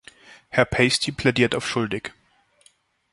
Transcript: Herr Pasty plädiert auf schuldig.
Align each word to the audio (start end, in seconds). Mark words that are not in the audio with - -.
Herr 0.49 0.65
Pasty 0.65 1.11
plädiert 1.11 1.53
auf 1.53 1.67
schuldig. 1.69 2.11